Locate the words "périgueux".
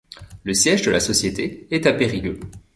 1.93-2.39